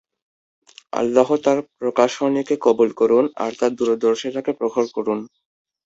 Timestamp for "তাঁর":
1.43-1.59, 3.59-3.71